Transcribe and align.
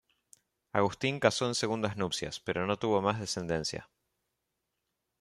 Agustín 0.73 1.19
casó 1.19 1.45
en 1.45 1.53
segundas 1.53 1.95
nupcias, 1.95 2.39
pero 2.39 2.65
no 2.65 2.75
tuvo 2.77 3.03
más 3.03 3.19
descendencia. 3.19 3.87